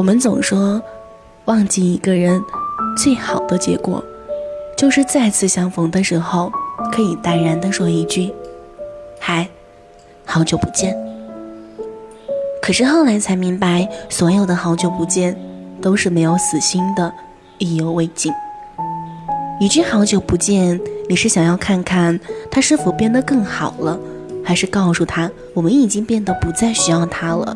[0.00, 0.80] 我们总说，
[1.44, 2.42] 忘记一个人
[2.96, 4.02] 最好的结果，
[4.74, 6.50] 就是再次相逢的时候，
[6.90, 8.32] 可以淡然地说一句
[9.20, 9.46] ：“嗨，
[10.24, 10.96] 好久不见。”
[12.62, 15.38] 可是后来才明白，所有的好久不见，
[15.82, 17.12] 都是没有死心的，
[17.58, 18.32] 意犹未尽。
[19.60, 20.80] 一句好久不见，
[21.10, 22.18] 你是想要看看
[22.50, 24.00] 他是否变得更好了，
[24.42, 27.54] 还是告诉他我们已经变得不再需要他了？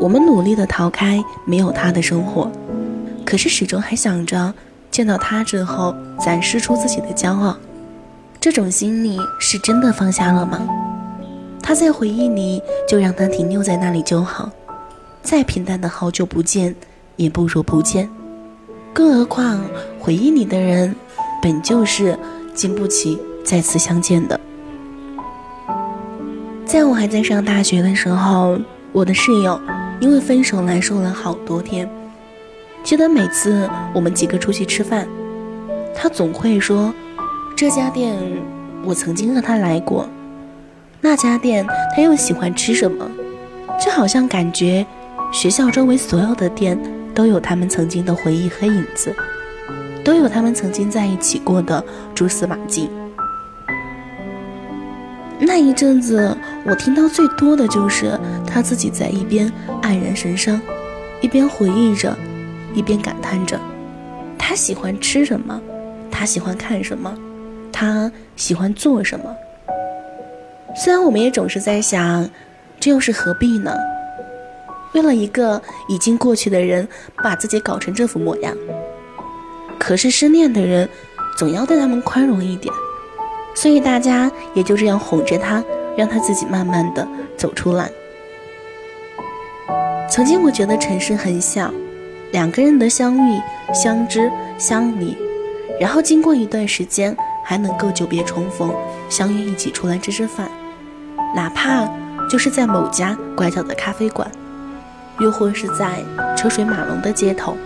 [0.00, 2.50] 我们努力的逃开没有他的生活，
[3.26, 4.54] 可是始终还想着
[4.90, 7.54] 见到他之后展示出自己的骄傲。
[8.40, 10.66] 这种心理是真的放下了吗？
[11.62, 14.50] 他在回忆里，就让他停留在那里就好。
[15.22, 16.74] 再平淡的好久不见，
[17.16, 18.08] 也不如不见。
[18.94, 19.62] 更何况
[19.98, 20.96] 回忆里的人，
[21.42, 22.18] 本就是
[22.54, 24.40] 经不起再次相见的。
[26.64, 28.58] 在我还在上大学的时候，
[28.92, 29.60] 我的室友。
[30.00, 31.88] 因为分手难受了好多天，
[32.82, 35.06] 记得每次我们几个出去吃饭，
[35.94, 36.92] 他总会说
[37.54, 38.16] ：“这家店
[38.82, 40.08] 我曾经和他来过，
[41.02, 43.08] 那家店他又喜欢吃什么？”
[43.78, 44.84] 就好像感觉
[45.32, 46.78] 学校周围所有的店
[47.14, 49.14] 都有他们曾经的回忆和影子，
[50.02, 51.82] 都有他们曾经在一起过的
[52.14, 52.88] 蛛丝马迹。
[55.42, 59.50] 那一阵子，我听到最多的就是他自己在一边
[59.82, 60.60] 黯然神伤，
[61.22, 62.14] 一边回忆着，
[62.74, 63.58] 一边感叹着：
[64.38, 65.58] 他喜欢吃什么，
[66.10, 67.16] 他喜欢看什么，
[67.72, 69.34] 他喜欢做什么。
[70.76, 72.28] 虽然我们也总是在想，
[72.78, 73.74] 这又是何必呢？
[74.92, 76.86] 为了一个已经过去的人，
[77.22, 78.54] 把自己搞成这副模样。
[79.78, 80.86] 可是失恋的人，
[81.36, 82.72] 总要对他们宽容一点。
[83.54, 85.62] 所以大家也就这样哄着他，
[85.96, 87.06] 让他自己慢慢的
[87.36, 87.90] 走出来。
[90.08, 91.70] 曾经我觉得城市很小，
[92.32, 93.40] 两个人的相遇、
[93.72, 95.16] 相知、相离，
[95.78, 98.74] 然后经过一段时间还能够久别重逢，
[99.08, 100.50] 相约一起出来吃吃饭，
[101.34, 101.88] 哪怕
[102.28, 104.28] 就是在某家拐角的咖啡馆，
[105.20, 106.02] 又或是在
[106.36, 107.56] 车水马龙的街头，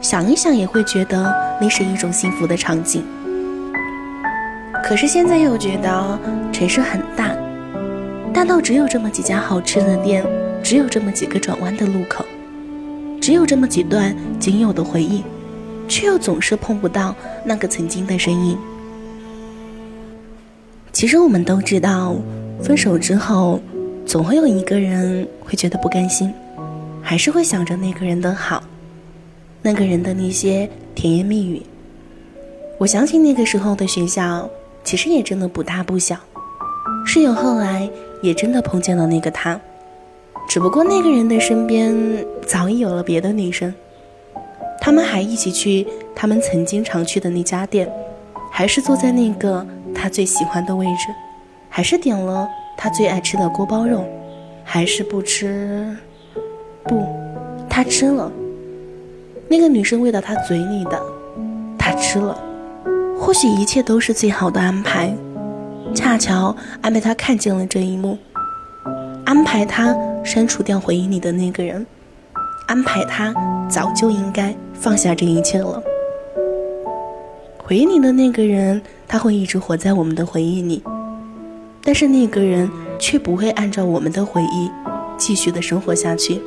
[0.00, 3.04] 想一想也会觉得那是一种幸福的场景。
[4.86, 6.18] 可是现在又觉得
[6.52, 7.36] 城市很大，
[8.32, 10.24] 大到只有这么几家好吃的店，
[10.62, 12.24] 只有这么几个转弯的路口，
[13.20, 15.24] 只有这么几段仅有的回忆，
[15.88, 17.12] 却又总是碰不到
[17.44, 18.56] 那个曾经的身影。
[20.92, 22.14] 其实我们都知道，
[22.62, 23.60] 分手之后，
[24.06, 26.32] 总会有一个人会觉得不甘心，
[27.02, 28.62] 还是会想着那个人的好，
[29.62, 31.60] 那个人的那些甜言蜜语。
[32.78, 34.48] 我想起那个时候的学校。
[34.86, 36.16] 其实也真的不大不小，
[37.04, 37.90] 室友后来
[38.22, 39.60] 也真的碰见了那个他，
[40.48, 41.92] 只不过那个人的身边
[42.46, 43.74] 早已有了别的女生，
[44.80, 47.90] 他们还一起去他们曾经常去的那家店，
[48.48, 51.08] 还是坐在那个他最喜欢的位置，
[51.68, 52.48] 还是点了
[52.78, 54.04] 他最爱吃的锅包肉，
[54.62, 55.96] 还是不吃，
[56.84, 57.04] 不，
[57.68, 58.30] 他吃了，
[59.48, 61.02] 那个女生喂到他嘴里的，
[61.76, 62.40] 他吃了。
[63.26, 65.12] 或许一切都是最好的安排，
[65.92, 68.16] 恰巧安排他看见了这一幕，
[69.24, 69.92] 安排他
[70.22, 71.84] 删除掉回忆里的那个人，
[72.68, 73.34] 安排他
[73.68, 75.82] 早就应该放下这一切了。
[77.58, 80.80] 回忆里的那个人，他会一直活在我们的回忆里，
[81.82, 84.70] 但是那个人却不会按照我们的回忆
[85.18, 86.40] 继续的生活下去。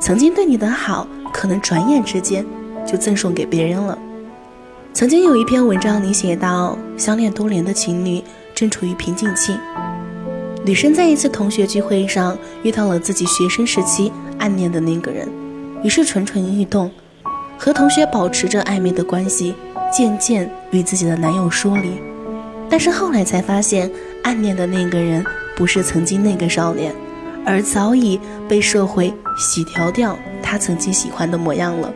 [0.00, 2.42] 曾经对你的好，可能转眼之间
[2.86, 3.98] 就赠送给别人了。
[4.96, 8.24] 曾经有一篇文章里写到，相恋多年的情侣
[8.54, 9.54] 正处于瓶颈期。
[10.64, 15.28] 女生在一次同学聚会上遇到了自己学生时期暗恋的那个人，
[15.84, 16.90] 于是蠢蠢欲动，
[17.58, 19.54] 和同学保持着暧昧的关系，
[19.92, 22.00] 渐渐与自己的男友疏离。
[22.70, 23.90] 但是后来才发现，
[24.22, 25.22] 暗恋的那个人
[25.54, 26.94] 不是曾经那个少年，
[27.44, 28.18] 而早已
[28.48, 31.92] 被社会洗调掉他曾经喜欢的模样了。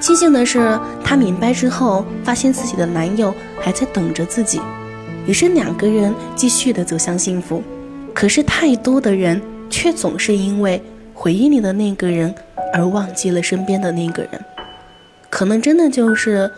[0.00, 4.60] 庆幸的是，她明白之后，发现自己的男友还在等着自己，
[5.26, 7.62] 于是两个人继续的走向幸福。
[8.14, 9.40] 可是太多的人
[9.70, 10.82] 却总是因为
[11.14, 12.34] 回忆里的那个人
[12.72, 14.44] 而忘记了身边的那个人，
[15.30, 16.50] 可能真的就是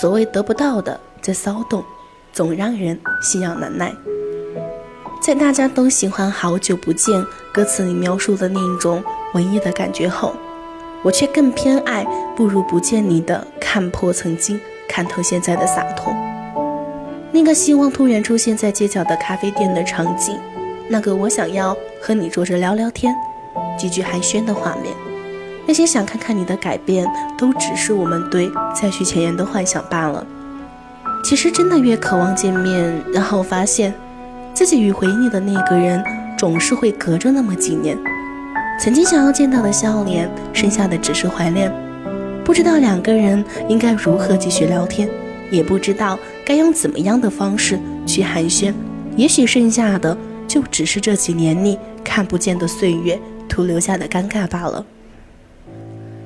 [0.00, 1.84] 所谓得不到的在骚动，
[2.32, 3.94] 总让人心痒难耐。
[5.22, 9.02] 在大家都喜欢“好久不见”歌词里描述的那种
[9.34, 10.34] 文艺的感觉后。
[11.02, 12.04] 我却更偏爱
[12.36, 14.58] “不如不见你”的看破曾经，
[14.88, 16.14] 看透现在的洒脱。
[17.32, 20.38] 那个希望突然出现在街角的咖啡店的场景，
[20.88, 23.14] 那个我想要和你坐着聊聊天，
[23.78, 24.94] 几句寒暄的画面。
[25.66, 27.06] 那些想看看你的改变，
[27.36, 30.24] 都只是我们对再续前缘的幻想罢了。
[31.24, 33.92] 其实，真的越渴望见面，然后发现
[34.54, 36.02] 自己与回忆你的那个人，
[36.38, 37.98] 总是会隔着那么几年。
[38.78, 41.72] 曾经想要见到的笑脸，剩下的只是怀念。
[42.44, 45.08] 不知道两个人应该如何继续聊天，
[45.50, 48.72] 也不知道该用怎么样的方式去寒暄。
[49.16, 53.18] 也许剩下的就只是这几年里看不见的岁月，
[53.48, 54.84] 徒留下的尴尬罢了。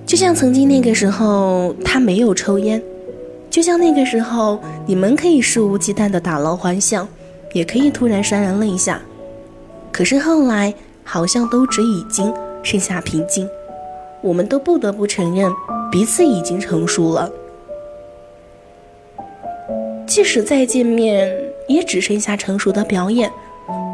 [0.04, 2.80] 就像曾经那个时候，他没有抽烟；
[3.48, 7.06] 就像那个时候，你们可以肆无忌惮的打捞欢笑，
[7.52, 9.00] 也可以突然潸然泪下。
[9.92, 10.74] 可是后来。
[11.12, 13.48] 好像都只已经剩下平静，
[14.22, 15.50] 我们都不得不承认
[15.90, 17.28] 彼此已经成熟了。
[20.06, 21.28] 即使再见面，
[21.66, 23.28] 也只剩下成熟的表演，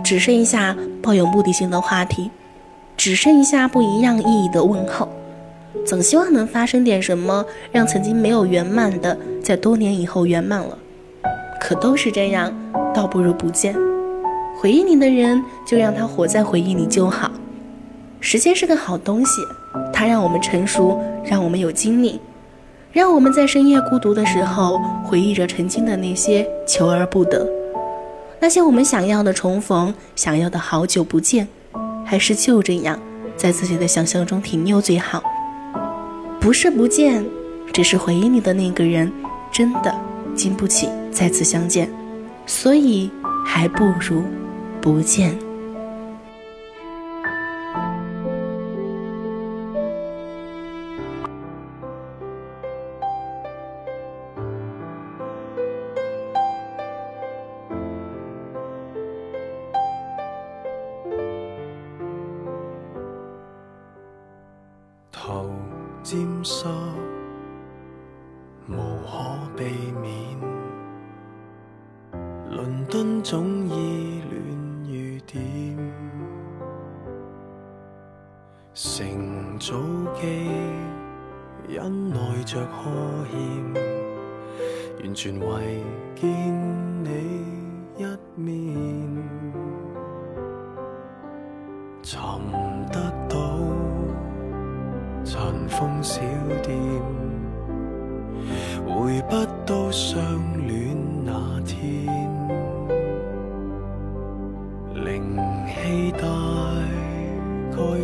[0.05, 2.31] 只剩下抱有目的性的话题，
[2.99, 5.09] 只剩下不一样意义的问候。
[5.87, 10.77] 总希望能发生点什么，让曾经没有圆满的，在多年以后圆满了。
[11.59, 12.53] 可都是这样，
[12.95, 13.75] 倒不如不见。
[14.67, 17.31] 回忆你的人，就让他活在回忆里就好。
[18.19, 19.41] 时间是个好东西，
[19.93, 22.21] 它让我们成熟，让我们有经历，
[22.91, 27.47] 让我们在深夜孤独的时候回忆着曾经的那些求而不得，
[28.41, 31.47] 那些我们想要的重逢，想要的好久不见，
[32.05, 32.99] 还是就这样
[33.37, 35.23] 在自己的想象中停留最好。
[36.41, 37.25] 不是不见，
[37.73, 39.13] 只是回忆你的那个人
[39.53, 39.95] 真的
[40.35, 41.89] 经不起再次相见，
[42.47, 43.09] 所以
[43.45, 44.25] 还不如。
[44.87, 45.37] 不见。
[65.11, 65.51] 头
[66.05, 66.65] 沾湿，
[68.69, 69.65] 无可避
[70.01, 70.39] 免。
[72.53, 74.56] 伦敦总依恋。
[75.27, 75.77] 点
[78.73, 79.75] 乘早
[80.15, 80.27] 机，
[81.69, 83.39] 忍耐着呵欠，
[85.03, 85.83] 完全为
[86.15, 86.29] 见
[87.03, 87.11] 你
[87.97, 88.05] 一
[88.37, 88.77] 面，
[92.03, 92.21] 寻
[92.93, 93.37] 得到
[95.25, 96.21] 尘封小
[96.63, 96.79] 店，
[98.87, 99.35] 回不
[99.67, 100.23] 到相
[100.69, 102.36] 恋那天。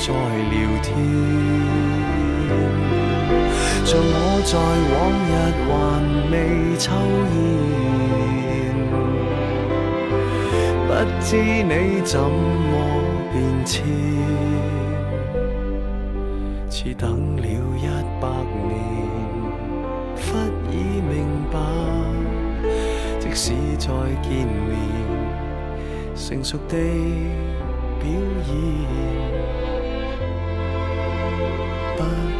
[0.00, 0.88] 再聊天。
[3.84, 4.52] 像我在
[4.90, 4.96] 往
[5.28, 5.30] 日
[5.68, 5.70] 还
[6.30, 6.34] 未
[6.78, 6.88] 抽
[7.36, 7.38] 烟，
[10.86, 12.72] 不知你怎么
[13.30, 13.36] 变
[13.66, 13.84] 迁，
[16.70, 17.44] 似等了
[17.76, 17.84] 一
[18.20, 18.24] 百
[18.70, 18.72] 年，
[20.16, 20.24] 忽
[20.70, 21.10] 已明
[21.52, 21.54] 白。
[23.18, 23.86] 即使再
[24.22, 24.72] 见面，
[26.16, 26.74] 成熟地
[28.00, 28.08] 表
[28.48, 29.59] 演。
[31.40, 32.39] Bye.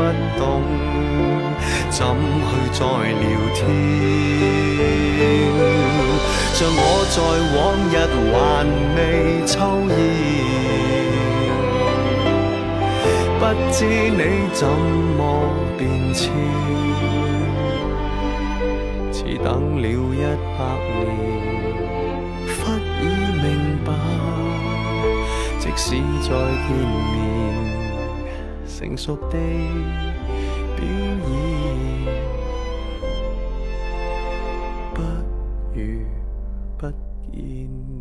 [0.00, 0.06] 不
[0.38, 0.42] 懂
[1.90, 2.80] 怎去再
[3.20, 3.58] 聊天？
[6.54, 6.80] 像我
[7.10, 7.18] 在
[7.54, 7.58] 往
[7.90, 7.94] 日
[8.32, 8.34] 还
[8.96, 8.98] 未
[9.46, 9.52] 抽
[9.90, 9.98] 烟，
[13.38, 14.22] 不知你
[14.54, 14.60] 怎
[15.18, 15.20] 么
[15.76, 15.80] 变
[16.14, 16.20] 迁，
[19.12, 19.46] 似等
[19.82, 20.16] 了一
[20.56, 20.60] 百
[20.96, 21.06] 年，
[22.56, 22.58] 忽
[23.00, 23.04] 已
[23.42, 23.46] 明
[23.84, 23.88] 白，
[25.58, 25.84] 即使
[26.22, 26.68] 再见
[27.12, 27.18] 面，
[28.80, 29.36] 成熟地
[30.74, 32.08] 表演，
[34.94, 35.02] 不
[35.74, 36.02] 如
[36.78, 36.90] 不
[37.30, 37.99] 见。